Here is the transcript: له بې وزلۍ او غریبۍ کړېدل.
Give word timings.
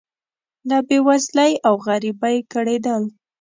له 0.69 0.77
بې 0.87 0.97
وزلۍ 1.07 1.53
او 1.67 1.73
غریبۍ 1.87 2.37
کړېدل. 2.53 3.03